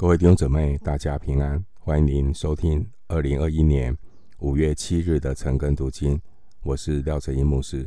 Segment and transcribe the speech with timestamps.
[0.00, 3.94] 各位弟兄姊妹，大家平安，欢迎您收听二零二一年
[4.38, 6.18] 五月七日的晨更读经。
[6.62, 7.86] 我是廖哲英牧师。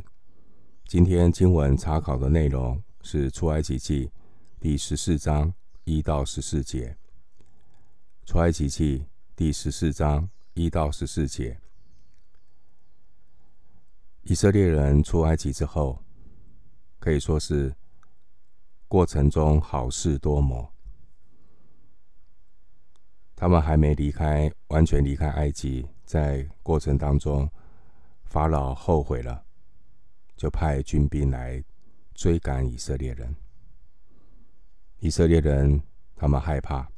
[0.86, 4.12] 今天经文查考的内容是出埃及记
[4.60, 5.52] 第十四章
[5.82, 6.96] 一到十四节。
[8.24, 11.58] 出埃及记第十四章一到十四节，
[14.22, 15.98] 以色列人出埃及之后，
[17.00, 17.74] 可以说是
[18.86, 20.72] 过程中好事多磨。
[23.36, 27.50] 他们还没离开，完全离开埃及，在过程当中，
[28.22, 29.44] 法老后悔了，
[30.36, 31.62] 就派军兵来
[32.14, 33.34] 追赶以色列人。
[35.00, 35.82] 以色列人
[36.14, 36.88] 他们害怕，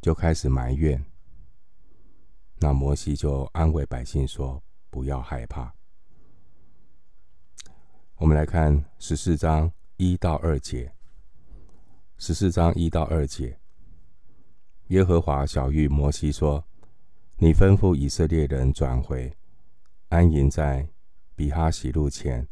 [0.00, 1.04] 就开始埋怨。
[2.58, 5.72] 那摩西就安慰百姓说：“不要害怕。”
[8.18, 10.92] 我们来看十四章一到二节。
[12.18, 13.59] 十四章一到二节，
[14.90, 16.64] 耶和华晓諭摩西说
[17.38, 19.32] ：“你吩咐以色列人转回，
[20.08, 20.88] 安营在
[21.36, 22.48] 比哈希路前，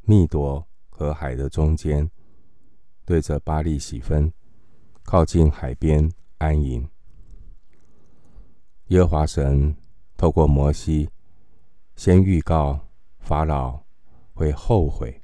[0.00, 2.10] 密夺和海的中间，
[3.04, 4.32] 对着巴力洗分，
[5.04, 6.84] 靠近海边安营。”
[8.88, 9.76] 耶和华神
[10.16, 11.08] 透过摩西，
[11.94, 12.88] 先预告
[13.20, 13.84] 法老
[14.34, 15.22] 会后悔，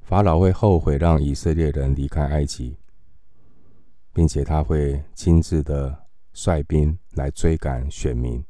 [0.00, 2.76] 法老会后悔让以色列人离开埃及，
[4.12, 8.44] 并且他会亲自的率兵来追赶选民。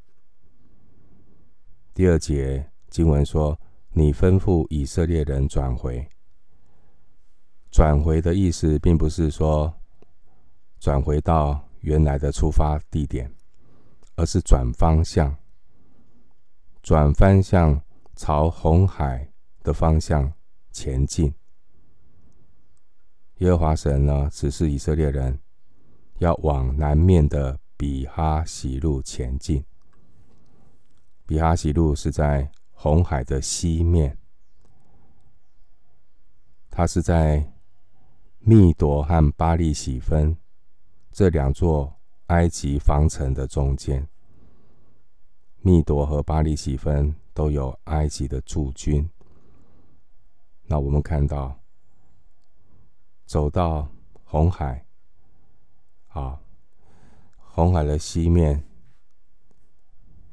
[1.94, 3.58] 第二节经文说
[3.92, 6.08] ：“你吩咐以色列人转回。”
[7.70, 9.72] 转回的意思，并不是说
[10.78, 13.32] 转回到原来的出发地点。
[14.14, 15.34] 而是转方向，
[16.82, 17.82] 转方向
[18.14, 20.30] 朝红海的方向
[20.70, 21.32] 前进。
[23.38, 25.40] 耶和华神呢，指示以色列人
[26.22, 29.64] 要往南面的比哈希路前进。
[31.26, 34.16] 比哈希路是在红海的西面，
[36.70, 37.52] 它是在
[38.38, 40.36] 密朵和巴力洗分
[41.10, 41.92] 这两座。
[42.28, 44.08] 埃及防城的中间，
[45.60, 49.06] 密朵和巴力洗分都有埃及的驻军。
[50.62, 51.60] 那我们看到，
[53.26, 53.86] 走到
[54.24, 54.82] 红海，
[56.12, 56.40] 啊，
[57.38, 58.62] 红海的西面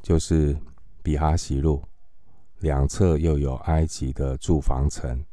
[0.02, 0.58] 就是
[1.02, 1.84] 比哈西路，
[2.60, 5.26] 两侧又有埃及的住房城。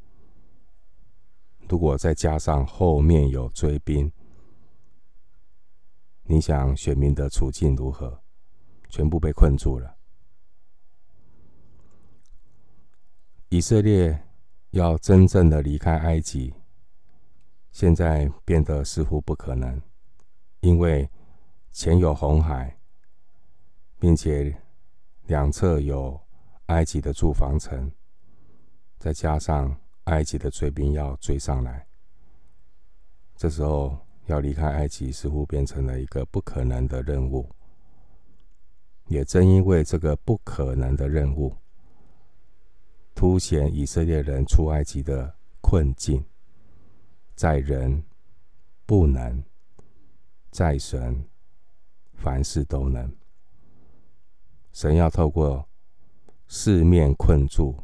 [1.68, 4.10] 如果再加上后面有追兵。
[6.28, 8.20] 你想选民的处境如何？
[8.88, 9.96] 全部被困住了。
[13.48, 14.24] 以色列
[14.70, 16.54] 要真正的离开埃及，
[17.70, 19.80] 现在变得似乎不可能，
[20.66, 21.08] 因为
[21.70, 22.76] 前有红海，
[23.98, 24.54] 并且
[25.26, 26.20] 两侧有
[26.66, 27.92] 埃及的住房城，
[28.98, 31.86] 再加上埃及的追兵要追上来，
[33.36, 33.96] 这时候。
[34.26, 37.48] 要离开埃及，似乎变成了一个不可能的任务。
[39.06, 41.54] 也正因为这个不可能的任务，
[43.14, 46.24] 凸显以色列人出埃及的困境，
[47.36, 48.02] 在人
[48.84, 49.40] 不能，
[50.56, 51.22] 在神
[52.14, 53.14] 凡事都能。
[54.72, 55.68] 神要透过
[56.48, 57.76] 四面困住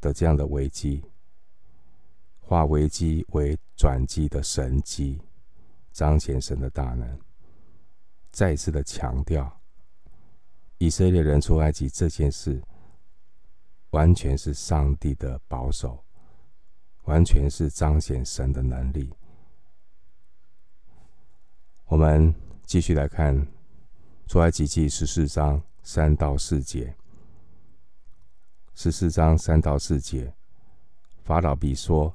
[0.00, 1.02] 的这样的危机，
[2.38, 5.20] 化危机为转机的神迹。
[5.92, 7.18] 彰显神的大能，
[8.30, 9.60] 再次的强调，
[10.78, 12.62] 以色列人出埃及这件事，
[13.90, 16.04] 完全是上帝的保守，
[17.06, 19.12] 完全是彰显神的能力。
[21.86, 23.46] 我们继续来看
[24.26, 26.92] 出埃及记十四章三到四节。
[28.74, 30.34] 十四章三到四节，
[31.22, 32.12] 法老必说：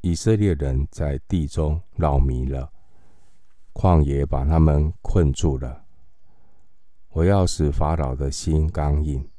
[0.00, 2.72] 以色列人在地中绕迷了。
[3.74, 5.84] 旷野把他们困住了。
[7.10, 9.30] 我要使法老的心刚硬，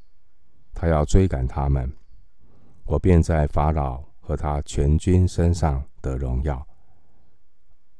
[0.71, 1.91] 他要追赶他们，
[2.85, 6.65] 我便在法老和他全军身上得荣耀。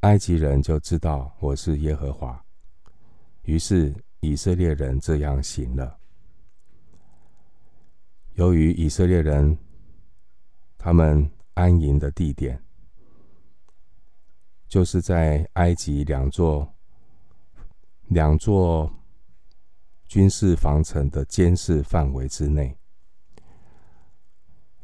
[0.04, 2.44] 埃及人就知道我是耶和华。
[3.44, 5.98] 于是以色列人这样行了。
[8.34, 9.58] 由于以色列人
[10.78, 12.62] 他们安营的地点。
[14.68, 16.74] 就是在埃及两座
[18.08, 18.92] 两座
[20.08, 22.76] 军事防城的监视范围之内，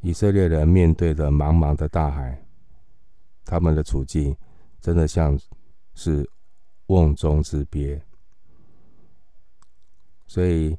[0.01, 2.45] 以色列人面对着茫茫的大海，
[3.43, 4.37] 他们的处境
[4.81, 5.37] 真的像
[5.93, 6.29] 是
[6.87, 8.01] 瓮中之鳖，
[10.25, 10.77] 所以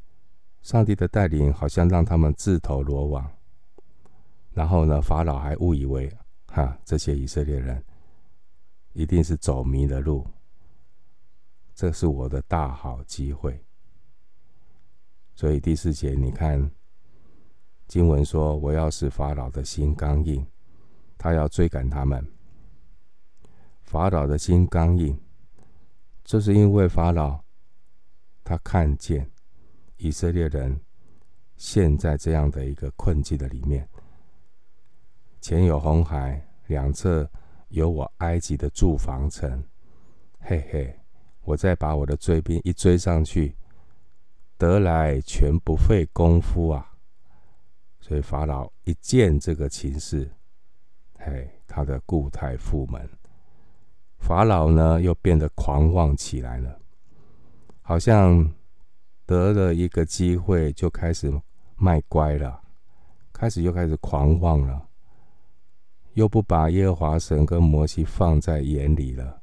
[0.62, 3.31] 上帝的带领好像让他们自投罗网。
[4.52, 6.12] 然后呢，法老还误以为
[6.47, 7.85] 哈，这些以色列人
[8.93, 10.26] 一定是走迷了路，
[11.75, 13.62] 这是我的大好机会。
[15.35, 16.70] 所以第四节，你看
[17.87, 20.44] 经文说：“我要使法老的心刚硬，
[21.17, 22.26] 他要追赶他们。”
[23.90, 25.19] 法老的心刚硬，
[26.22, 27.42] 这是因为法老
[28.44, 29.28] 他看见
[29.96, 30.81] 以色列人
[31.56, 33.88] 陷在这样的一个困境的里面，
[35.40, 37.28] 前有红海，两侧
[37.70, 39.60] 有我埃及的住房城，
[40.38, 40.96] 嘿嘿，
[41.42, 43.56] 我再把我的追兵一追上去，
[44.56, 46.94] 得来全不费功夫啊！
[47.98, 50.31] 所以法老一见这个情势，
[51.19, 53.04] 嘿，他的故态复萌。
[54.20, 56.78] 法老呢，又变得狂妄起来了，
[57.81, 58.49] 好像
[59.26, 61.32] 得了一个机会，就开始
[61.75, 62.62] 卖乖了，
[63.32, 64.87] 开始又开始狂妄了，
[66.12, 69.40] 又不把耶和华神跟摩西放在眼里了，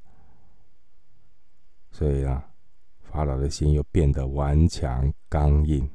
[1.91, 2.47] 所以啊，
[3.01, 5.89] 法老的心又变得顽强刚硬，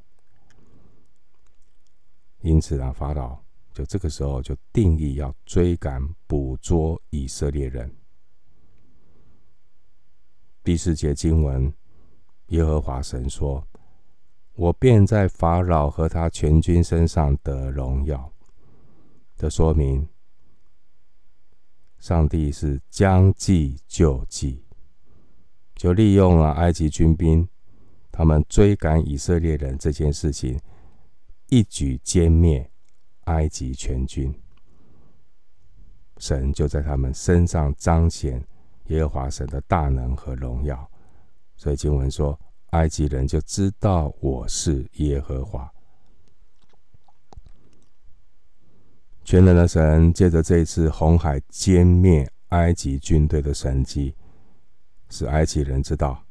[2.40, 3.38] 因此啊，法老
[3.72, 7.90] 就这个时候就定义要追赶捕捉以色列人。
[10.64, 11.72] 第四节经文，
[12.48, 13.66] 耶和华神说
[14.54, 18.32] ：“我便在法老和他全军身上得荣耀。”
[19.36, 20.08] 的说明，
[21.98, 24.62] 上帝是将计就计，
[25.74, 27.48] 就利用了埃及军兵，
[28.12, 30.60] 他们追赶以色列人这件事情，
[31.48, 32.70] 一举歼灭
[33.24, 34.32] 埃及全军。
[36.18, 38.46] 神就在他们身上彰显。
[38.86, 40.90] 耶和华神的大能和荣耀，
[41.56, 42.38] 所以经文说，
[42.70, 45.72] 埃及人就知道我是耶和华。
[49.24, 54.14] 全能的神借着这一次红海歼灭埃及军队的神迹，
[55.08, 56.24] 使埃及人知道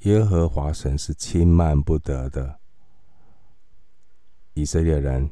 [0.00, 2.60] 耶和华神是轻慢不得的。
[4.52, 5.30] 以色列人，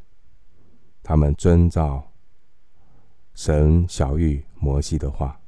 [1.02, 2.11] 他们遵照
[3.35, 5.38] 神小玉摩西的话。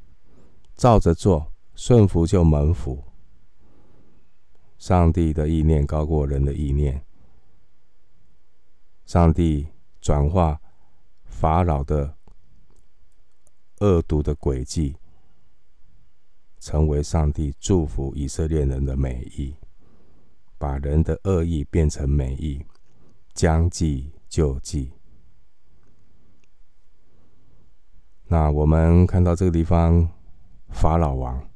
[0.77, 3.05] 照着做，顺服就蒙福。
[4.77, 7.05] 上帝的意念高过人的意念。
[9.07, 9.69] 上帝
[10.01, 10.61] 转化
[11.25, 12.17] 法老的
[13.79, 14.97] 恶毒的诡计，
[16.59, 19.55] 成为上帝祝福以色列人的美意，
[20.59, 22.65] 把人的恶意变成美意，
[23.33, 24.91] 将计就计。
[28.27, 30.11] 那我们看到这个地方。
[30.75, 31.49] 法老王，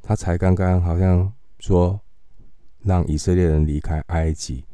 [0.00, 2.00] 他才刚刚好像说
[2.78, 4.64] 让以色列人离开埃及，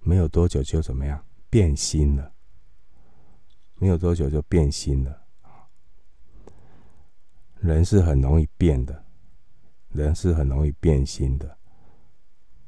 [0.00, 2.32] 没有多久就怎么样变心了？
[3.76, 5.22] 没有多久就变心了。
[7.60, 9.04] 人是很容易变的，
[9.88, 11.56] 人是很容易变心的。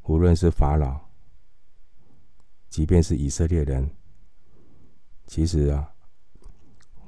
[0.05, 1.01] 无论是法老，
[2.71, 3.91] 即便是以色列人，
[5.27, 5.93] 其实啊，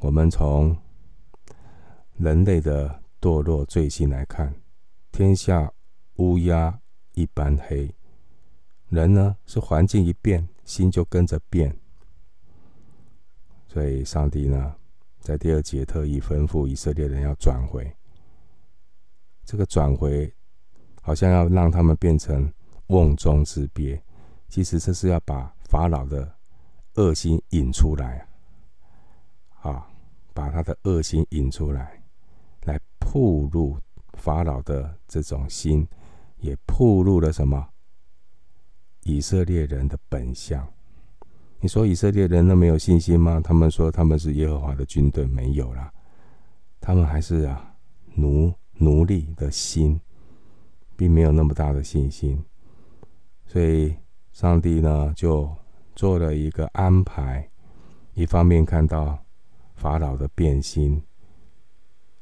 [0.00, 0.76] 我们从
[2.16, 4.54] 人类的堕落罪行来看，
[5.10, 5.72] 天下
[6.16, 6.80] 乌鸦
[7.14, 7.92] 一般黑。
[8.88, 11.76] 人呢，是环境一变，心就跟着变。
[13.66, 14.76] 所以，上帝呢，
[15.18, 17.92] 在第二节特意吩咐以色列人要转回。
[19.44, 20.32] 这个转回，
[21.02, 22.52] 好像要让他们变成
[22.86, 24.00] 瓮中之鳖。
[24.48, 26.32] 其实这是要把法老的
[26.94, 28.28] 恶心引出来
[29.62, 29.90] 啊，
[30.32, 32.00] 把他的恶心引出来。
[32.64, 33.76] 来铺路
[34.14, 35.86] 法老的这种心，
[36.38, 37.68] 也铺路了什么？
[39.04, 40.66] 以色列人的本相。
[41.60, 43.40] 你说以色列人那没有信心吗？
[43.42, 45.92] 他们说他们是耶和华的军队，没有啦。
[46.80, 47.74] 他们还是啊
[48.14, 50.00] 奴奴隶的心，
[50.96, 52.44] 并没有那么大的信心。
[53.46, 53.94] 所以
[54.32, 55.50] 上帝呢，就
[55.94, 57.48] 做了一个安排，
[58.14, 59.18] 一方面看到
[59.74, 61.02] 法老的变心。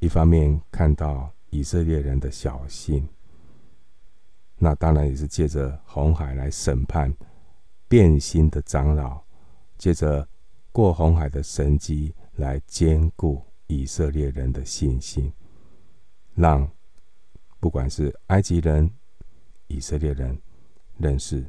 [0.02, 3.08] 一方面看到以色列人的小心，
[4.58, 7.14] 那当然也是借着红海来审判
[7.86, 9.22] 变心的长老，
[9.78, 10.28] 借着
[10.72, 15.32] 过红海的神迹来坚固以色列人的信心，
[16.34, 16.68] 让
[17.60, 18.90] 不管是埃及人、
[19.68, 20.36] 以色列人
[20.98, 21.46] 认识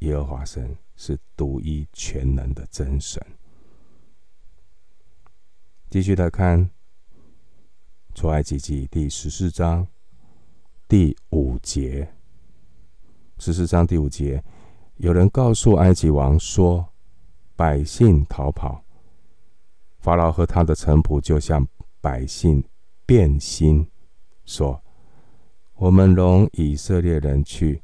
[0.00, 3.24] 耶和华神是独一全能的真神。
[5.88, 6.68] 继续来看。
[8.18, 9.86] 出埃及记第十四章
[10.88, 12.12] 第五节。
[13.38, 14.42] 十四章第五节，
[14.96, 16.84] 有人告诉埃及王说
[17.54, 18.82] ：“百姓逃跑，
[20.00, 21.64] 法老和他的臣仆就向
[22.00, 22.60] 百姓
[23.06, 23.86] 变心，
[24.44, 24.82] 说：
[25.76, 27.80] 我们容以色列人去，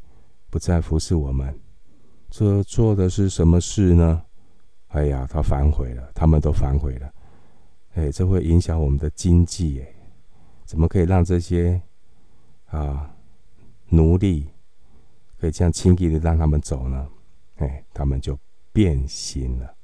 [0.51, 1.57] 不再服侍我们。
[2.29, 4.21] 这做的是什么事呢？”
[4.91, 7.09] 哎呀，他反悔了，他们都反悔了。
[7.93, 9.94] 哎，这会影响我们的经济，哎，
[10.65, 11.81] 怎么可以让这些
[12.67, 13.15] 啊
[13.89, 14.49] 奴隶
[15.39, 17.09] 可以这样轻易的让他们走呢？
[17.57, 18.39] 哎，他们就
[18.73, 19.75] 变心了。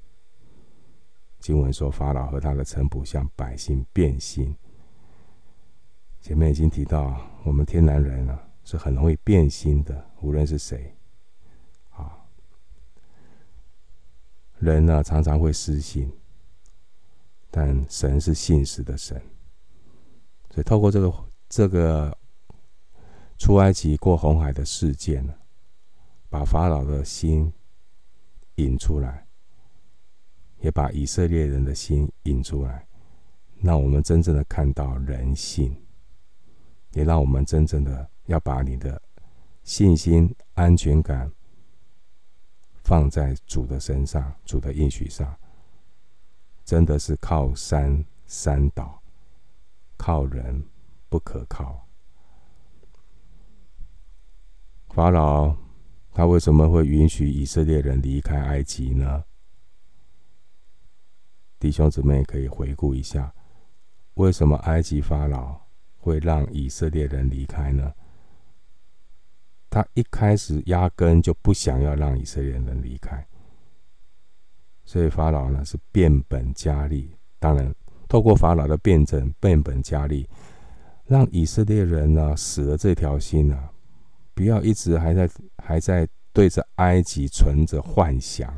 [1.38, 4.54] 经文说，法老和他的臣仆向百姓变心。
[6.20, 10.94] 前面已经提到，我们天然人啊是很容易变心的，无论是谁
[11.90, 12.26] 啊。
[14.58, 16.12] 人呢，常常会失信，
[17.50, 19.22] 但神是信实的神，
[20.50, 21.12] 所以透过这个
[21.48, 22.16] 这个
[23.38, 25.34] 出埃及过红海的事件呢，
[26.28, 27.52] 把法老的心
[28.56, 29.26] 引出来，
[30.60, 32.86] 也把以色列人的心引出来，
[33.62, 35.76] 让我们真正的看到人性，
[36.92, 39.00] 也让我们真正的要把你的
[39.62, 41.30] 信心、安全感。
[42.82, 45.32] 放在主的身上，主的应许上，
[46.64, 48.99] 真的是靠山山倒，
[50.00, 50.64] 靠人
[51.10, 51.86] 不可靠。
[54.88, 55.54] 法老
[56.14, 59.22] 他为什么会允许以色列人离开埃及呢？
[61.58, 63.30] 弟兄姊妹可以回顾一下，
[64.14, 65.60] 为什么埃及法老
[65.98, 67.92] 会让以色列人离开呢？
[69.68, 73.28] 他一开始压根就不想要让以色列人离开，
[74.86, 77.14] 所以法老呢是变本加厉。
[77.38, 77.74] 当然，
[78.10, 80.28] 透过法老的变整、变本加厉，
[81.06, 83.70] 让以色列人呢死了这条心、啊，
[84.34, 88.52] 不要一直还在还在对着埃及存着幻想，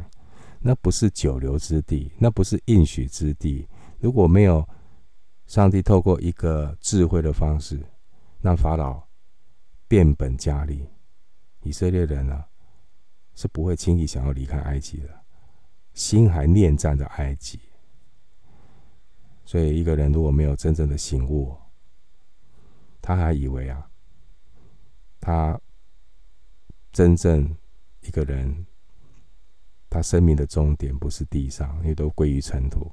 [0.59, 3.69] 那不是久留之地，那不是应许之地。
[4.01, 4.67] 如果没有
[5.47, 7.79] 上帝透过一个智慧的方式，
[8.41, 9.07] 让法老
[9.87, 10.89] 变本加厉。
[11.63, 12.43] 以色列人呢，
[13.35, 15.09] 是不会轻易想要离开埃及的，
[15.93, 17.61] 心还念战着埃及。
[19.53, 21.55] 所以，一个人如果没有真正的醒悟，
[23.03, 23.87] 他还以为啊，
[25.21, 25.61] 他
[26.91, 27.55] 真正
[28.01, 28.67] 一个人，
[29.91, 32.91] 他生命的终点不是地上，因为都归于尘土。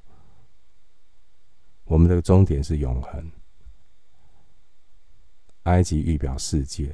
[1.86, 3.32] 我们的终点是永恒。
[5.64, 6.94] 埃及预表世界。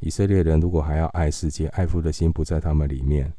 [0.00, 3.32] 以色列人如果还要爱世界，爱父的心不在他们里面，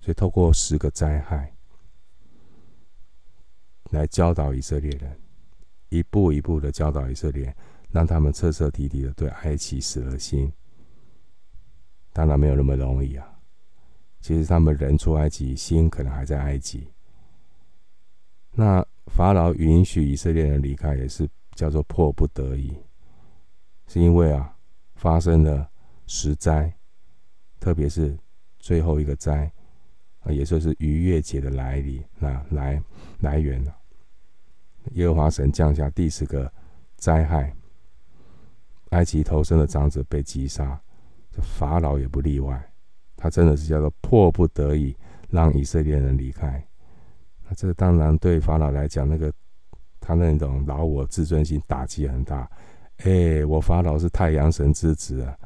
[0.00, 1.54] 所以透过十个灾害
[3.90, 5.16] 来教导以色列人，
[5.88, 7.54] 一步一步的教导以色列，
[7.90, 10.52] 让他们彻彻底底的对埃及死了心。
[12.12, 13.26] 当然没有那么容易啊！
[14.20, 16.88] 其实他们人出埃及，心可能还在埃及。
[18.52, 22.74] 那法老允许以色列人离开，也是叫做迫不得已，
[23.86, 24.56] 是因为啊。
[24.96, 25.66] 发生了
[26.06, 26.70] 十灾，
[27.58, 28.14] 特别是
[28.58, 29.50] 最后一个灾，
[30.20, 32.82] 啊，也就是逾越节的来临，那来
[33.20, 33.74] 来源了。
[34.90, 36.52] 耶和华神降下第十个
[36.96, 37.54] 灾害，
[38.90, 40.80] 埃及头生的长子被击杀，
[41.30, 42.60] 这法老也不例外。
[43.16, 44.96] 他真的是叫做迫不得已
[45.28, 46.66] 让以色列人离开。
[47.46, 49.32] 那这当然对法老来讲，那个
[50.00, 52.50] 他那种老我自尊心打击很大。
[53.04, 55.38] 哎，我法老是太阳神之子啊！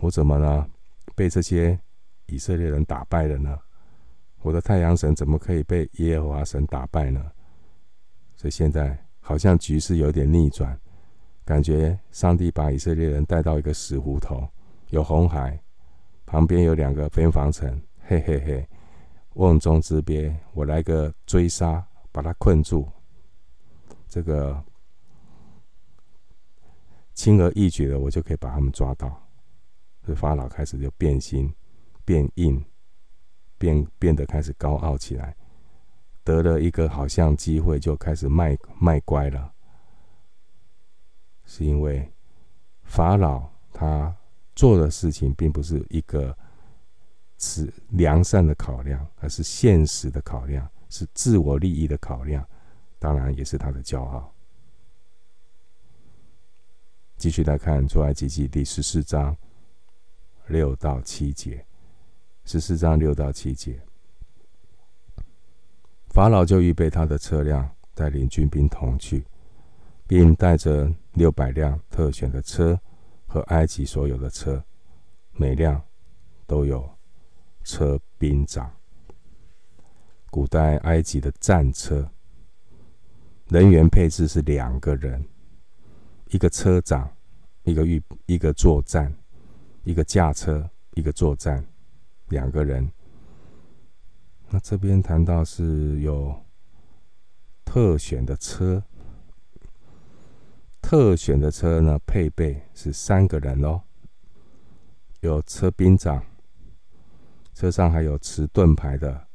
[0.00, 0.66] 我怎么呢？
[1.14, 1.78] 被这些
[2.26, 3.58] 以色列人打败了呢？
[4.42, 7.24] 我的太阳神怎么可以被耶和华神打败呢？
[8.44, 10.78] 所以现在好像局势有点逆转，
[11.46, 14.46] 感觉上帝把以色列人带到一个死胡同，
[14.90, 15.58] 有红海，
[16.26, 18.68] 旁边有两个边防城，嘿嘿嘿，
[19.32, 21.82] 瓮中之鳖，我来个追杀，
[22.12, 22.86] 把他困住，
[24.08, 24.62] 这个。
[27.14, 29.08] 轻而易举的，我就可以把他们抓到。
[30.04, 31.50] 所以法老开始就变心、
[32.04, 32.62] 变硬、
[33.56, 35.34] 变变得开始高傲起来，
[36.24, 39.52] 得了一个好像机会，就开始卖卖乖了。
[41.44, 42.10] 是因为
[42.82, 44.16] 法老他
[44.56, 46.36] 做的事情并不是一个
[47.38, 52.44] 是良善的考量，而是现实的考量，是自我利益的考量，
[52.98, 54.32] 当然也是他的骄傲。
[57.16, 59.36] 继续来看《出埃及记》第十四章
[60.46, 61.64] 六到七节。
[62.44, 63.80] 十四章六到七节，
[66.14, 69.26] 法老就预备他的车辆，带领军兵同去。
[70.06, 72.78] 并带着六百辆特选的车
[73.26, 74.62] 和埃及所有的车，
[75.32, 75.82] 每辆
[76.46, 76.86] 都有
[77.64, 78.70] 车兵长。
[80.30, 82.06] 古代埃及的战车
[83.48, 85.24] 人员配置是两个人，
[86.28, 87.10] 一个车长，
[87.62, 89.10] 一个预一个作战，
[89.84, 91.64] 一个驾车，一个作战，
[92.28, 92.86] 两个人。
[94.54, 96.32] 那这边谈到是有
[97.64, 98.80] 特选的车，
[100.80, 103.82] 特选的车呢，配备是三个人哦，
[105.22, 106.24] 有车兵长，
[107.52, 109.26] 车上还有持盾牌的。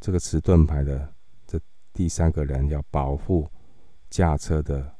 [0.00, 1.14] 这个持盾牌的
[1.46, 1.56] 这
[1.92, 3.48] 第三个人要保护
[4.10, 4.92] 驾车的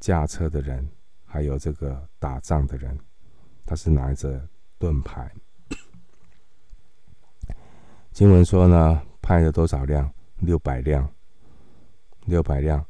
[0.00, 0.86] 驾车的人，
[1.24, 2.98] 还有这个打仗的人，
[3.64, 4.46] 他是拿着
[4.78, 5.32] 盾牌。
[8.18, 10.12] 经文说呢，派了多少辆？
[10.38, 11.08] 六百辆，
[12.24, 12.84] 六百辆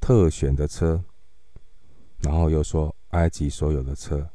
[0.00, 1.00] 特选的车。
[2.18, 4.28] 然后又说埃及所有的车，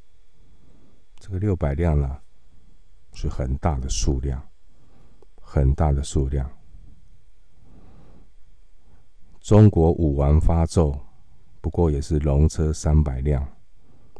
[1.18, 2.18] 这个六百辆呢，
[3.12, 4.42] 是很大的数量。
[5.42, 6.50] 很大的数量。
[9.42, 10.98] 中国武王伐纣，
[11.60, 13.46] 不过也是龙车三百辆，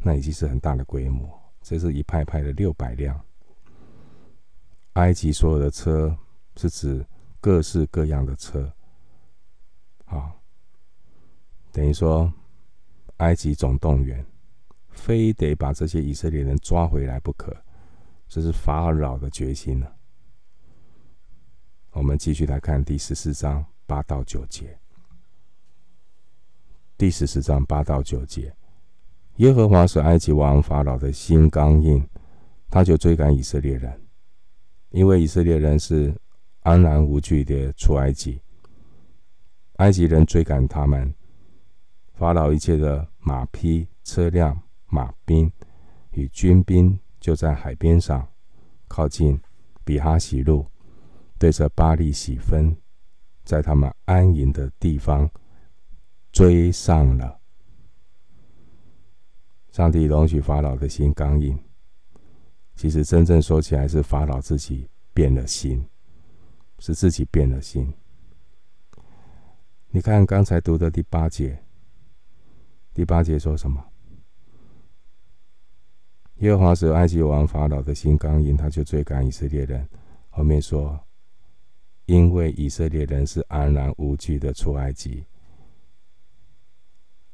[0.02, 1.26] 那已经是很大的规模。
[1.62, 3.18] 这是一派派的六百辆。
[4.94, 6.16] 埃及所有的车
[6.56, 7.06] 是指
[7.40, 8.72] 各式各样的车，
[10.06, 10.34] 啊，
[11.72, 12.32] 等于说
[13.18, 14.24] 埃及总动员，
[14.88, 17.56] 非得把这些以色列人抓回来不可，
[18.28, 19.96] 这是法老的决心了。
[21.92, 24.78] 我们继续来看第十四章八到九节。
[26.96, 28.54] 第十四章八到九节，
[29.36, 32.06] 耶和华使埃及王法老的心刚硬，
[32.68, 33.99] 他就追赶以色列人，
[34.90, 36.14] 因为以色列人是
[36.60, 38.40] 安然无惧的出埃及。
[39.76, 41.14] 埃及人追赶他们，
[42.12, 45.50] 法老一切的马匹、车辆、马兵
[46.12, 48.28] 与军兵就在海边上，
[48.88, 49.40] 靠近
[49.84, 50.66] 比哈希路。
[51.38, 52.76] 对着巴力洗分，
[53.44, 55.30] 在他们安营的地方
[56.30, 57.40] 追上了。
[59.70, 61.58] 上帝容许法老的心刚硬，
[62.80, 65.86] 其实真正说起来是法老自己变了心，
[66.78, 67.92] 是自己变了心。
[69.90, 71.62] 你看刚才读的第八节，
[72.94, 73.84] 第八节说什么？
[76.36, 79.86] 耶和华使埃及王法老的心刚硬，他就追赶以色列人。
[80.30, 80.98] 后面说。
[82.06, 85.26] 因为以色列人是安然无惧的出埃及，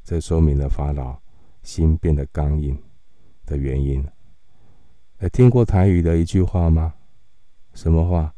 [0.02, 1.18] 这说明了法老
[1.62, 2.76] 心变得刚硬
[3.46, 4.04] 的原因。
[5.18, 6.94] 哎，听过台语的一句话吗？
[7.74, 8.35] 什么话？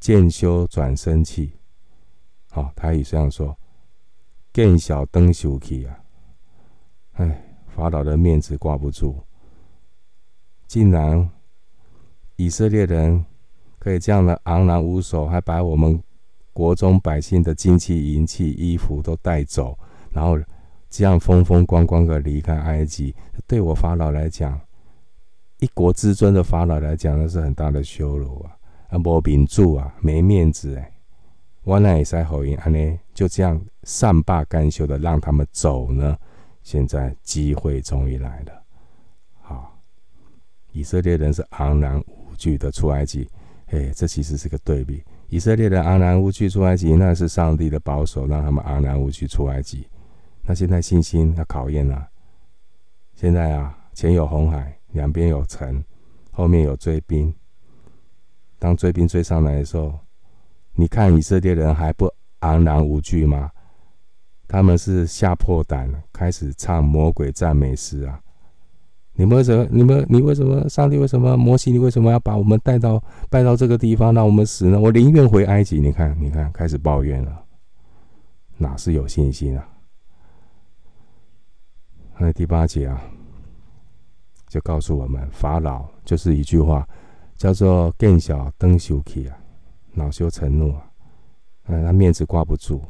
[0.00, 1.52] 见修转生气。
[2.50, 3.56] 好、哦，台语这样说：
[4.52, 5.98] 见小灯修气啊！
[7.12, 9.16] 哎，法老的面子挂不住，
[10.66, 11.30] 竟然
[12.36, 13.24] 以色列人。
[13.78, 16.00] 可以这样的昂然无首，还把我们
[16.52, 19.76] 国中百姓的金器、银器、衣服都带走，
[20.12, 20.38] 然后
[20.88, 23.12] 这样风风光光的离开埃及。
[23.44, 24.60] 对我法老来讲，
[25.62, 28.50] 一国之尊的法老来讲，那是很大的羞辱啊！
[28.88, 30.92] 啊，没面子啊，没面子哎！
[31.62, 36.18] 我那也塞好音，安呢就这样善罢甘休的让他们走呢？
[36.64, 38.62] 现在机会终于来了，
[39.40, 39.78] 好，
[40.72, 43.28] 以色列人是昂然无惧的出埃及。
[43.66, 45.00] 哎，这其实是个对比。
[45.28, 49.86] 以色列人昂然无惧出埃及，那是上帝的保守，让他们昂然无惧出埃及。
[50.42, 52.08] 那现在信心要考验了。
[53.14, 55.82] 现在啊，前有红海，两边有城，
[56.30, 57.34] 后面有追兵。
[58.58, 59.98] 当追兵追上来的时候，
[60.74, 62.08] 你看以色列人还不
[62.40, 63.50] 昂然无惧吗？
[64.46, 68.20] 他们是吓破胆，开始唱魔鬼赞美诗啊。
[69.14, 69.66] 你们为什么？
[69.70, 70.68] 你们你为什么？
[70.68, 71.36] 上帝为什么？
[71.36, 74.78] 摩西，你为什么要把我们带到带到这个地方，让我们死呢？
[74.78, 75.80] 我宁愿回埃及。
[75.80, 77.44] 你看，你看，开始抱怨了，
[78.56, 79.68] 哪是有信心啊？
[82.18, 83.02] 那第八节啊，
[84.52, 86.86] 就告诉我们，法老就是一句话，
[87.38, 89.38] 叫做“见小灯羞气啊，
[89.94, 90.92] 恼羞成怒啊”，
[91.68, 92.82] 嗯，他面子挂不住，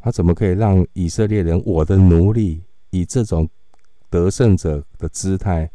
[0.00, 3.48] 他怎么可以让以色列人我的奴隶以这种？
[4.10, 5.68] 得胜者的姿态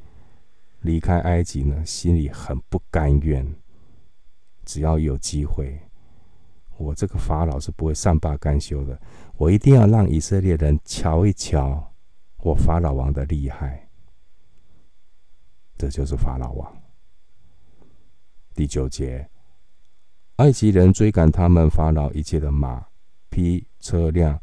[0.81, 3.43] 离开埃及呢，心里很不甘愿。
[4.63, 5.77] 只要有机会，
[6.77, 9.01] 我这个法老是不会善罢甘休的。
[9.37, 11.91] 我一定要让以色列人瞧一瞧
[12.37, 13.88] 我法老王的厉害。
[15.79, 16.77] 这就是法老王。
[18.53, 19.29] 第九节，
[20.35, 22.85] 埃及人追赶他们法老一切的马、
[23.29, 24.37] 匹车辆、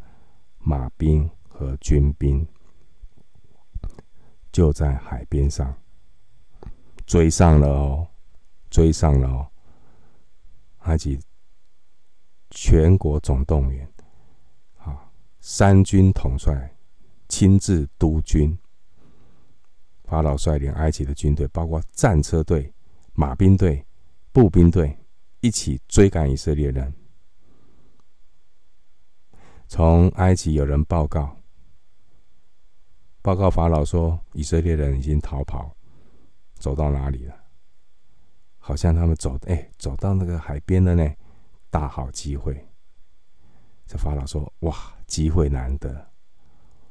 [0.59, 2.49] 马兵和军兵，
[4.51, 5.77] 就在海边上
[7.05, 8.09] 追上了哦，
[8.71, 9.47] 追上了哦。
[10.85, 11.21] 埃及
[12.49, 13.87] 全国总动员，
[14.79, 16.75] 啊，三军统帅
[17.29, 18.57] 亲自督军，
[20.07, 22.73] 法老率领埃及的军队，包括战车队、
[23.13, 23.85] 马兵队、
[24.33, 24.97] 步兵队，
[25.41, 26.93] 一起追赶以色列人。
[29.67, 31.37] 从埃及有人报告，
[33.21, 35.75] 报告法老说，以色列人已经逃跑，
[36.55, 37.35] 走到哪里了？
[38.59, 41.09] 好像他们走，哎，走到那个海边了呢，
[41.69, 42.65] 大好机会。
[43.87, 46.09] 这法老说：“哇，机会难得，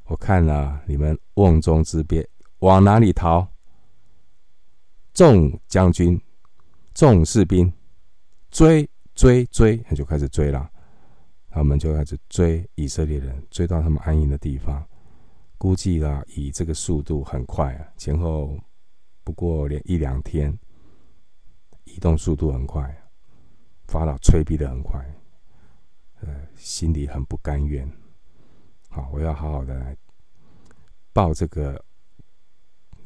[0.04, 2.26] 我看了你们瓮中之鳖，
[2.60, 3.46] 往哪里逃？
[5.12, 6.20] 众将军、
[6.94, 7.72] 众士兵，
[8.50, 10.70] 追追追，他就开始追了。”
[11.48, 14.86] 他们就开始追以色列人，追到他们安营的地方。
[15.56, 18.58] 估计啦，以这个速度很快啊，前后
[19.24, 20.54] 不过连一两天，
[21.84, 22.94] 移动速度很快。
[23.88, 25.02] 法老催逼的很快，
[26.20, 27.90] 呃，心里很不甘愿。
[28.90, 29.96] 好，我要好好的来
[31.14, 31.82] 报这个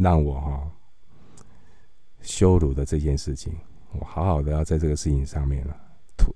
[0.01, 0.73] 让我哈、
[2.23, 3.55] 羞辱的这件事情。
[3.93, 5.77] 我好好的要在这个事情上面了，
[6.17, 6.35] 吐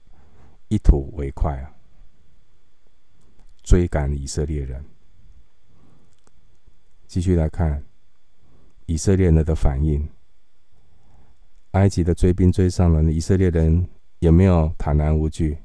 [0.68, 1.72] 一吐为快啊！
[3.62, 4.84] 追赶以色列人，
[7.06, 7.82] 继续来看
[8.84, 10.06] 以色列人的反应。
[11.70, 15.56] 埃及的追兵追上了，以色列人有没有坦然无惧？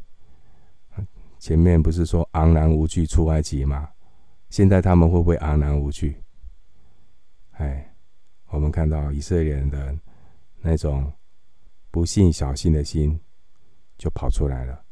[1.38, 3.90] 前面不是说昂然无惧出埃及吗？
[4.50, 6.24] 现在他们会不会昂然无惧？
[7.52, 7.89] 哎，
[8.50, 9.98] 我们看到以色列人的
[10.62, 11.12] 那种
[11.92, 13.20] 不信小信的心
[13.98, 14.84] 就跑出来了。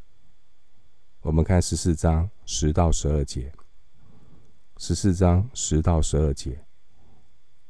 [1.21, 3.51] 我们看十四章十到十二节。
[4.79, 6.63] 十四章十到十二节，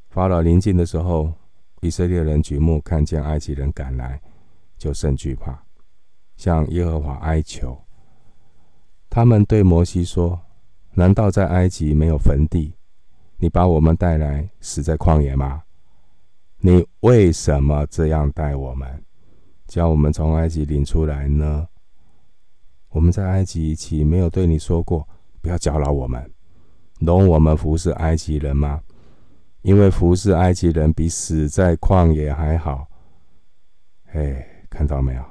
[0.09, 1.33] 法老临近的时候，
[1.79, 4.21] 以色列人举目看见埃及人赶来，
[4.77, 5.63] 就甚惧怕，
[6.35, 7.81] 向耶和华哀求。
[9.09, 10.37] 他们对摩西说
[10.95, 12.73] ：“难道在埃及没有坟地？
[13.37, 15.63] 你把我们带来死在旷野吗？
[16.67, 19.01] 你为什么这样待我们，
[19.67, 21.65] 将我们从埃及领出来呢？”
[22.91, 25.07] 我们在埃及岂没有对你说过，
[25.39, 26.29] 不要搅扰我们，
[26.99, 28.81] 容我们服侍埃及人吗？
[29.61, 32.85] 因为服侍埃及人比死在旷野还好。
[34.11, 35.23] 哎，看到没有？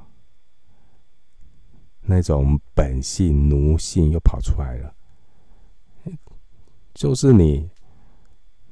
[2.01, 4.95] 那种本性奴性又跑出来了。
[6.95, 7.69] 就是你，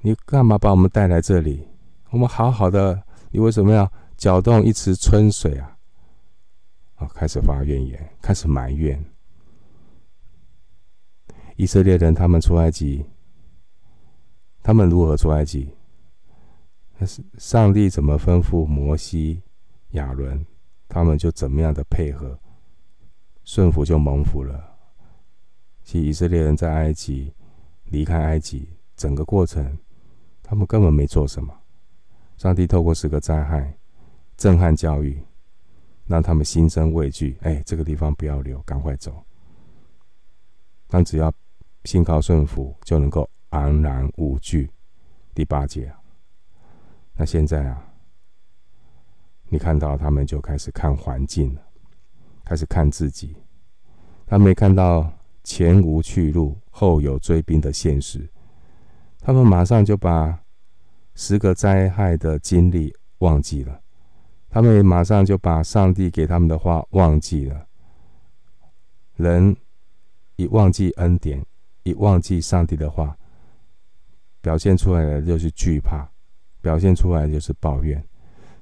[0.00, 1.68] 你干嘛把我们带来这里？
[2.14, 5.76] 我们好好的，你为什么要搅动一池春水啊？
[6.94, 9.04] 啊，开始发怨言，开始埋怨
[11.56, 12.14] 以色列人。
[12.14, 13.04] 他们出埃及，
[14.62, 15.68] 他们如何出埃及？
[16.98, 19.42] 那是上帝怎么吩咐摩西、
[19.90, 20.46] 亚伦，
[20.88, 22.38] 他们就怎么样的配合，
[23.42, 24.72] 顺服就蒙福了。
[25.82, 27.34] 其实以色列人在埃及
[27.86, 29.76] 离开埃及整个过程，
[30.44, 31.52] 他们根本没做什么。
[32.36, 33.76] 上帝透过十个灾害
[34.36, 35.22] 震撼教育。
[36.06, 39.24] 让他们心生畏惧，哎，这个地方不要留，赶快走。
[40.86, 41.32] 但只要
[41.84, 44.70] 信靠顺服，就能够安然无惧。
[45.34, 45.90] 第八节，
[47.16, 47.82] 那现在啊，
[49.48, 51.62] 你看到他们就开始看环境了，
[52.44, 53.34] 开始看自己。
[54.26, 55.10] 他没看到
[55.42, 58.28] 前无去路，后有追兵的现实，
[59.20, 60.38] 他们马上就把
[61.14, 63.80] 十个灾害的经历忘记了。
[64.50, 67.66] 他们马上就把上帝给他们的话忘记了。
[69.16, 69.56] 人
[70.36, 71.44] 一忘记恩典，
[71.82, 73.16] 一忘记上帝的话，
[74.40, 76.08] 表现出来的就是惧怕，
[76.60, 78.04] 表现出来的就是抱怨。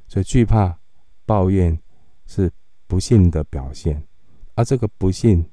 [0.09, 0.79] 所以惧怕、
[1.25, 1.79] 抱怨
[2.27, 2.51] 是
[2.87, 4.03] 不幸的表现。
[4.55, 5.45] 而这个不幸，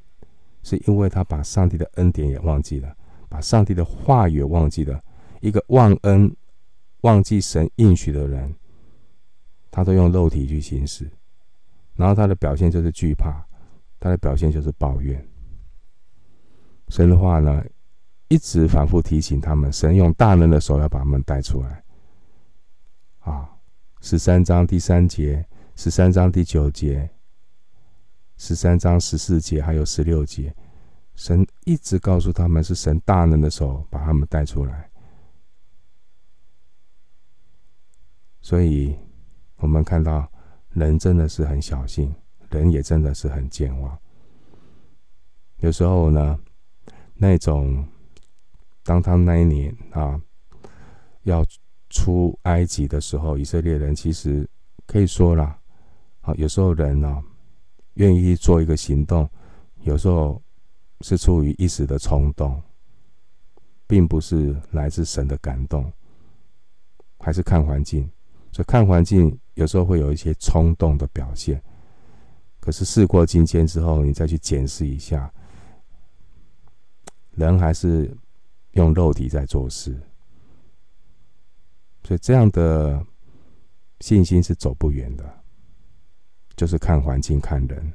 [0.64, 2.94] 是因为他把上帝的恩典也忘记了，
[3.30, 5.02] 把上帝的话也忘记了。
[5.40, 6.36] 一个忘恩、
[7.02, 8.56] 忘记神应许的人。
[9.72, 11.08] 他都用肉体去行事，
[11.94, 13.46] 然后他的表现就是惧怕，
[14.00, 15.24] 他的表现就是抱怨。
[16.88, 17.64] 神的话呢，
[18.30, 21.84] 一直反复提醒他们，神用大能的手要把他们带出来。
[23.20, 23.48] 啊，
[24.02, 27.08] 十三章第三节，十三章第九节，
[28.38, 30.54] 十三章十四节，还有十六节，
[31.14, 34.89] 神一直告诉他们是神大能的手把他们带出来，
[38.50, 38.98] 所以。
[39.62, 40.26] 我们看到
[40.70, 42.16] 人真的是很小心，
[42.50, 44.00] 人也真的是很健忘。
[45.58, 46.40] 有时候呢，
[47.14, 47.86] 那种
[48.86, 50.18] 当他那一年啊
[51.24, 51.46] 要
[51.90, 54.50] 出埃及的时候，以色列人其实
[54.88, 55.60] 可以说啦，
[56.22, 57.22] 好，有时候人呢
[57.96, 59.30] 愿意做一个行动，
[59.82, 60.42] 有时候
[61.02, 62.64] 是出于一时的冲动，
[63.86, 65.92] 并不是来自神的感动，
[67.20, 68.10] 还是看环境。
[68.52, 71.62] 所以看环境有时候会有一些冲动的表现，
[72.60, 75.32] 可是事过境迁之后，你再去检视一下，
[77.32, 78.16] 人还是
[78.72, 80.00] 用肉体在做事，
[82.04, 83.06] 所以这样的
[84.02, 85.40] 信心是走不远的。
[86.56, 87.94] 就是看环境、看人，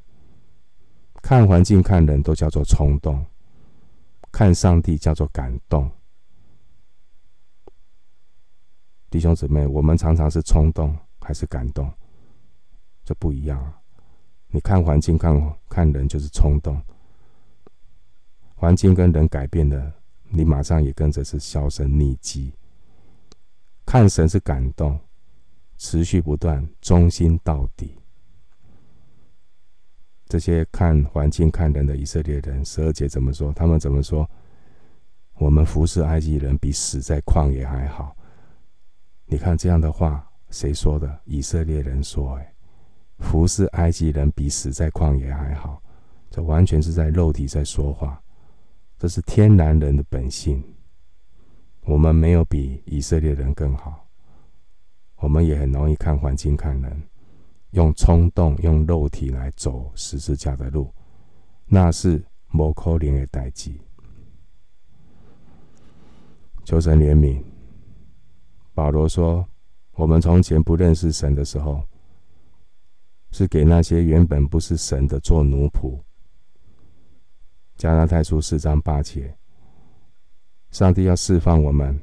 [1.21, 3.23] 看环境、看人都叫做冲动，
[4.33, 5.91] 看上帝叫做感动。
[9.15, 11.89] 弟兄姊妹，我们常常是冲动还是感动？
[13.05, 13.81] 这不一样啊！
[14.49, 16.83] 你看环境、看看人，就是冲动。
[18.57, 22.53] 环境跟人改变了，你马上也跟着是销声匿迹。
[23.87, 24.99] 看神是感动，
[25.77, 27.97] 持续不断，忠心到底。
[30.27, 33.53] 这些看环境、看人的以色列人，十二节怎么说？
[33.53, 34.29] 他们怎么说？
[35.35, 38.17] 我们服侍埃及人，比死在旷野还好。
[39.27, 41.21] 你看这样的话，谁说的？
[41.25, 42.55] 以色列人说：“哎，
[43.19, 45.83] 服侍埃及人比死在旷野还好。”
[46.31, 48.21] 这完全是在肉体在说话，
[48.99, 50.63] 这是天然人的本性。
[51.83, 54.07] 我们没有比以色列人更好，
[55.17, 57.03] 我们也很容易看环境、看人，
[57.71, 60.93] 用冲动、用肉体来走十字架的路，
[61.67, 63.71] 那是不可能的代志。
[66.65, 67.41] 求神怜悯。
[68.75, 69.47] 保罗说
[69.95, 71.83] ：“我们从前不认识神的时候，
[73.31, 75.97] 是给那些原本不是神的做奴仆。”
[77.79, 79.37] 加拉太书四章八节，
[80.71, 81.99] 上帝要释放我们，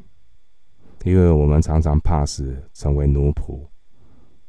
[1.04, 3.68] 因为我们常常怕死，成为奴仆。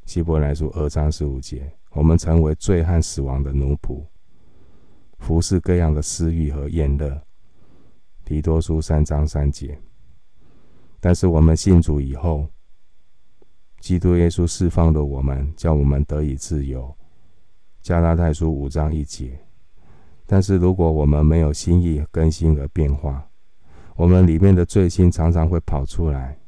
[0.05, 4.05] 希伯来书二章十五节，我们成为罪和死亡的奴仆，
[5.19, 7.21] 服侍各样的私欲和宴乐。
[8.25, 9.77] 提多书三章三节。
[11.05, 12.47] 但是我们信主以后，
[13.81, 16.95] 基督耶稣释放了我们，叫我们得以自由。
[17.83, 19.37] 加拉太书五章一节。
[20.27, 23.27] 但是如果我们没有心意更新而变化，
[23.97, 26.39] 我们里面的罪心常常会跑出来，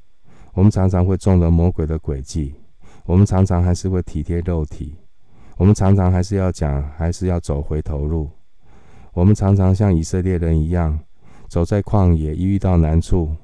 [0.52, 2.54] 我们常常会中了魔鬼的诡计，
[3.06, 4.94] 我们常常还是会体贴肉体，
[5.56, 8.30] 我们常常还是要讲，还是要走回头路，
[9.14, 10.96] 我们常常像以色列人一样，
[11.48, 13.34] 走在旷野，一遇到难处。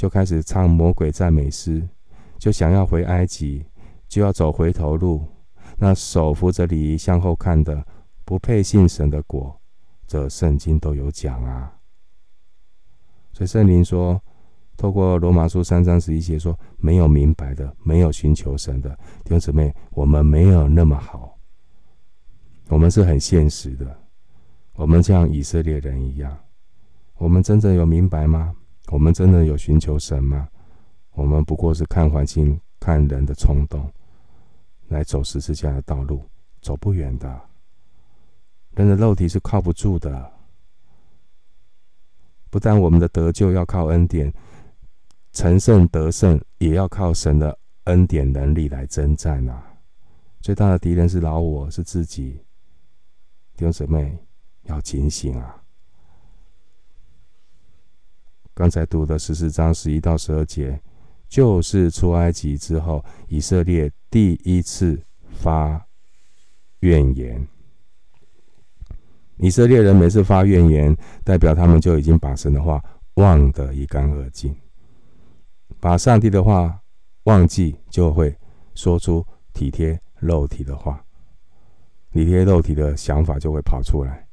[0.00, 1.86] 就开始唱魔鬼赞美诗，
[2.38, 3.66] 就想要回埃及，
[4.08, 5.22] 就要走回头路。
[5.76, 7.86] 那手扶着犁向后看的，
[8.24, 9.54] 不配信神的果，
[10.06, 11.70] 这圣经都有讲啊。
[13.34, 14.18] 所以圣灵说，
[14.74, 18.88] 透过罗马书三章十一节说，没有明白的，没有寻求神的
[19.22, 21.36] 弟兄姊妹，我们没有那么好，
[22.68, 23.98] 我们是很现实的，
[24.76, 26.34] 我们像以色列人一样，
[27.18, 28.56] 我们真正有明白吗？
[28.88, 30.48] 我们真的有寻求神吗？
[31.12, 33.90] 我们不过是看环境、看人的冲动，
[34.88, 36.24] 来走十字架的道路，
[36.62, 37.40] 走不远的。
[38.76, 40.32] 人的肉体是靠不住的。
[42.48, 44.32] 不但我们的得救要靠恩典，
[45.32, 49.72] 成圣得胜也要靠神的恩典能力来征战啊！
[50.40, 52.40] 最大的敌人是老我，是自己。
[53.56, 54.18] 弟兄姊妹
[54.62, 55.59] 要警醒啊！
[58.54, 60.78] 刚才读的十四章十一到十二节，
[61.28, 65.84] 就是出埃及之后，以色列第一次发
[66.80, 67.46] 怨言。
[69.38, 72.82] 以色列人每次发怨言，代表他们就已经把神的话
[73.14, 74.54] 忘得一干二净，
[75.78, 76.78] 把上帝的话
[77.24, 78.36] 忘记，就会
[78.74, 81.02] 说出体贴肉体的话，
[82.12, 84.26] 体贴肉体的想法就会跑出来，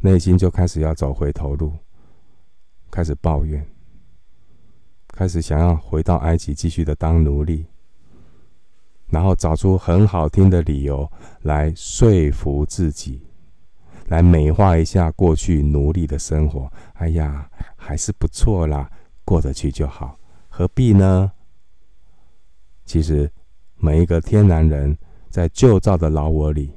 [0.00, 1.72] 内心就开始要走回头路。
[2.90, 3.64] 开始抱怨，
[5.08, 7.66] 开始想要回到埃及继续的当奴隶，
[9.08, 11.10] 然后找出很好听的理由
[11.42, 13.22] 来说服自己，
[14.08, 16.70] 来美化一下过去奴隶的生活。
[16.94, 18.90] 哎呀，还是不错啦，
[19.24, 21.30] 过得去就好，何必呢？
[22.84, 23.30] 其实，
[23.76, 24.98] 每一个天然人
[25.28, 26.72] 在旧造的老我里，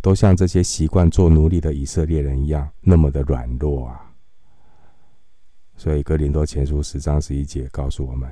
[0.00, 4.05] 都像这些习惯做奴隶的以色列人一样，那么的软弱啊。
[5.78, 8.30] 所以，哥林多前书十章十一节告诉我们，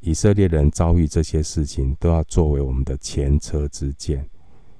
[0.00, 4.28] 以色列人遭遇这些事情，都要作为我们的前车之鉴，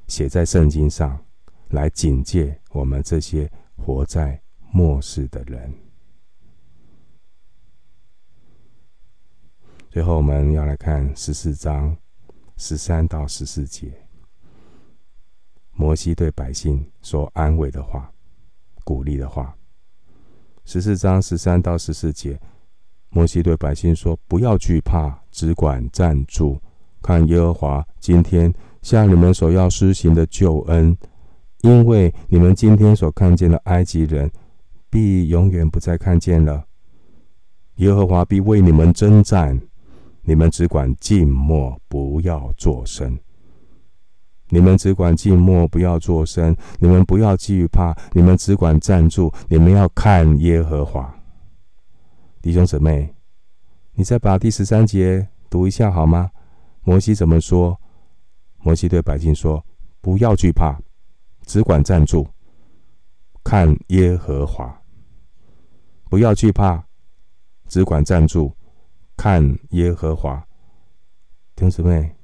[0.07, 1.19] 写在圣经上，
[1.71, 4.39] 来警戒我们这些活在
[4.71, 5.73] 末世的人。
[9.89, 11.97] 最后，我们要来看十四章
[12.59, 13.91] 十三到十四节，
[15.73, 18.13] 摩西对百姓说安慰的话、
[18.85, 19.57] 鼓励的话。
[20.65, 22.39] 十四章十三到十四节，
[23.11, 26.61] 摩西对百姓说：“不要惧怕，只管站住，
[27.03, 30.97] 看耶和华今天向你们所要施行的救恩，
[31.63, 34.31] 因为你们今天所看见的埃及人，
[34.89, 36.65] 必永远不再看见了。
[37.77, 39.61] 耶和华必为你们征战。”
[40.25, 43.19] 你们只管静默，不要作声。
[44.53, 46.55] 你们只管静默，不要作声。
[46.79, 49.33] 你们不要惧怕，你们只管站住。
[49.49, 51.11] 你们要看耶和华。
[52.43, 53.15] 弟兄姊妹，
[53.95, 56.31] 你再把第十三节读一下好吗？
[56.83, 57.81] 摩西怎么说？
[58.59, 59.65] 摩西对百姓说
[60.03, 60.79] ：“不要惧怕，
[61.47, 62.29] 只管站住，
[63.43, 64.83] 看耶和华。
[66.11, 66.85] 不要惧怕，
[67.69, 68.55] 只管站住。”
[69.17, 70.37] 看耶和华，
[71.55, 72.15] 弟兄姊妹，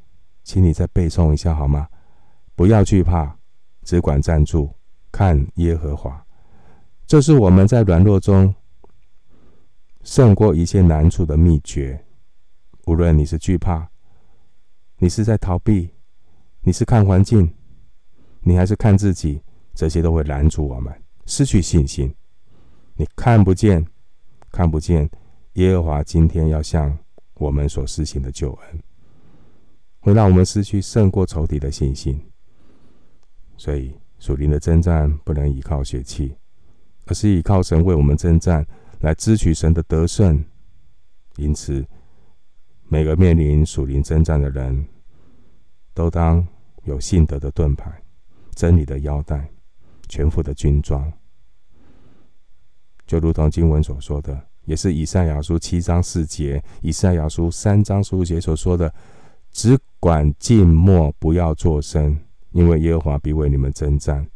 [0.44, 1.88] 请你再背诵一下好吗？
[2.58, 3.38] 不要惧怕，
[3.84, 4.68] 只管站住，
[5.12, 6.26] 看耶和华。
[7.06, 8.52] 这是我们在软弱中
[10.02, 12.04] 胜过一切难处的秘诀。
[12.86, 13.88] 无论你是惧怕，
[14.96, 15.88] 你是在逃避，
[16.62, 17.48] 你是看环境，
[18.40, 19.40] 你还是看自己，
[19.72, 20.92] 这些都会拦阻我们
[21.26, 22.12] 失去信心。
[22.96, 23.86] 你看不见，
[24.50, 25.08] 看不见。
[25.52, 26.98] 耶和华今天要向
[27.34, 28.82] 我们所施行的救恩，
[30.00, 32.20] 会让我们失去胜过仇敌的信心。
[33.58, 36.34] 所以属灵的征战不能依靠血气，
[37.04, 38.66] 而是依靠神为我们征战，
[39.00, 40.42] 来支取神的得胜。
[41.36, 41.84] 因此，
[42.88, 44.86] 每个面临属灵征战的人，
[45.92, 46.46] 都当
[46.84, 47.92] 有信德的盾牌、
[48.54, 49.50] 真理的腰带、
[50.08, 51.12] 全副的军装，
[53.06, 54.40] 就如同经文所说的。
[54.64, 58.92] 也是以赛亚书七章四节，以赛亚书三章十五节所说的
[59.50, 62.18] ：“只管静默，不要作声，
[62.52, 64.26] 因为耶和华必为你们征战。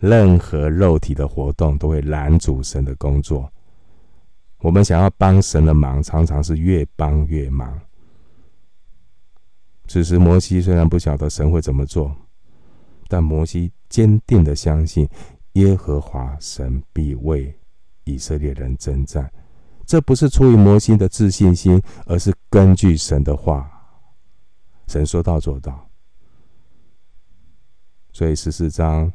[0.00, 3.50] 任何肉体的活动都会拦阻神的工作。
[4.58, 7.80] 我们想要帮神的忙，常常是越帮越忙。
[9.86, 12.14] 此时，摩西虽然不晓得神会怎么做，
[13.08, 15.08] 但摩西坚定的相信
[15.52, 17.54] 耶和华神必为
[18.04, 19.30] 以色列人征战。”
[19.86, 23.70] 这不是出于摩西的自信心，而是根据神的话。
[24.88, 25.83] 神说到做到，
[28.14, 29.12] 所以十四章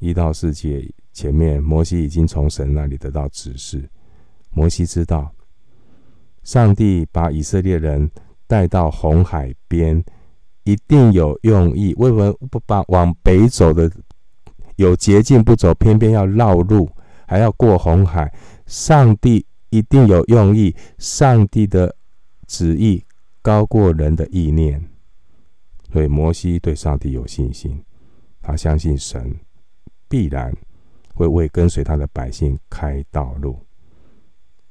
[0.00, 3.88] 一到四节前面，摩西已经从神那里得到指示。
[4.50, 5.32] 摩西知道，
[6.42, 8.10] 上帝把以色列人
[8.48, 10.02] 带到红海边，
[10.64, 11.94] 一定有用意。
[11.96, 13.88] 为什么不把往北走的
[14.74, 16.90] 有捷径不走，偏偏要绕路，
[17.28, 18.34] 还要过红海？
[18.66, 19.46] 上帝。
[19.74, 21.96] 一定有用意，上帝的
[22.46, 23.02] 旨意
[23.40, 24.86] 高过人的意念，
[25.90, 27.82] 所以摩西对上帝有信心，
[28.42, 29.34] 他相信神
[30.08, 30.52] 必然
[31.14, 33.58] 会为跟随他的百姓开道路。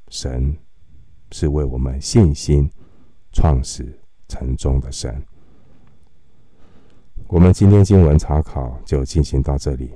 [0.10, 0.56] 神
[1.32, 2.70] 是为我们信心
[3.32, 5.26] 创始成终的神。
[7.28, 9.94] 我们今天经文查考就进行到这里，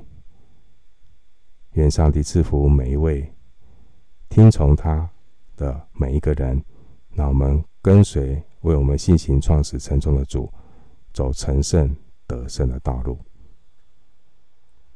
[1.74, 3.30] 愿上帝赐福每一位。
[4.30, 5.10] 听从他
[5.58, 6.64] 的每一个人，
[7.12, 10.50] 让我们跟随为我们信心创始成终的主，
[11.14, 11.94] 走成圣
[12.26, 13.18] 得胜的道路。